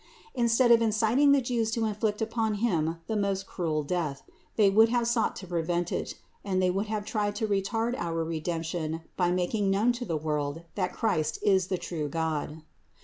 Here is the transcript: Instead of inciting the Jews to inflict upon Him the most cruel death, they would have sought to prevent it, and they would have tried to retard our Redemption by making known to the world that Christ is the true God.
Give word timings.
Instead 0.33 0.71
of 0.71 0.81
inciting 0.81 1.31
the 1.31 1.41
Jews 1.43 1.69
to 1.69 1.85
inflict 1.85 2.23
upon 2.23 2.55
Him 2.55 2.95
the 3.05 3.15
most 3.15 3.45
cruel 3.45 3.83
death, 3.83 4.23
they 4.55 4.67
would 4.67 4.89
have 4.89 5.07
sought 5.07 5.35
to 5.35 5.45
prevent 5.47 5.91
it, 5.91 6.15
and 6.43 6.59
they 6.59 6.71
would 6.71 6.87
have 6.87 7.05
tried 7.05 7.35
to 7.35 7.47
retard 7.47 7.93
our 7.95 8.23
Redemption 8.23 9.01
by 9.15 9.29
making 9.29 9.69
known 9.69 9.91
to 9.91 10.03
the 10.03 10.17
world 10.17 10.63
that 10.73 10.91
Christ 10.93 11.37
is 11.43 11.67
the 11.67 11.77
true 11.77 12.09
God. 12.09 12.63